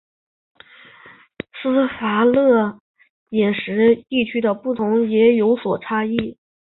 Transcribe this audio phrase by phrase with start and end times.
[1.61, 2.79] 斯洛伐克
[3.29, 6.39] 饮食按照地区的不同也有所差异。